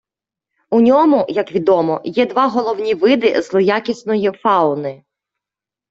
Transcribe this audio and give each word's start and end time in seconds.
У 0.69 0.81
ньому, 0.81 1.25
як 1.29 1.51
відомо, 1.51 2.01
є 2.05 2.25
два 2.25 2.47
головні 2.47 2.93
види 2.93 3.41
злоякісної 3.41 4.31
фауни. 4.31 5.03